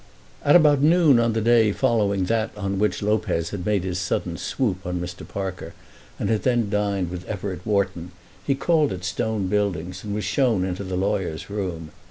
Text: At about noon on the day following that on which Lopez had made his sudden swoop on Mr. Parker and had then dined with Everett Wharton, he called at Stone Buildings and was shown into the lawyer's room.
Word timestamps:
At 0.43 0.55
about 0.55 0.81
noon 0.81 1.19
on 1.19 1.33
the 1.33 1.41
day 1.41 1.71
following 1.71 2.23
that 2.25 2.49
on 2.57 2.79
which 2.79 3.03
Lopez 3.03 3.51
had 3.51 3.67
made 3.67 3.83
his 3.83 3.99
sudden 3.99 4.35
swoop 4.35 4.83
on 4.83 4.99
Mr. 4.99 5.27
Parker 5.27 5.75
and 6.17 6.27
had 6.27 6.41
then 6.41 6.71
dined 6.71 7.11
with 7.11 7.23
Everett 7.27 7.63
Wharton, 7.67 8.11
he 8.43 8.55
called 8.55 8.91
at 8.91 9.03
Stone 9.03 9.45
Buildings 9.45 10.03
and 10.03 10.15
was 10.15 10.23
shown 10.23 10.65
into 10.65 10.83
the 10.83 10.97
lawyer's 10.97 11.51
room. 11.51 11.91